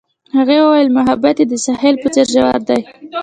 هغې 0.35 0.57
وویل 0.61 0.89
محبت 0.97 1.35
یې 1.41 1.45
د 1.51 1.55
ساحل 1.65 1.95
په 2.03 2.07
څېر 2.13 2.27
ژور 2.33 2.59
دی. 2.69 2.81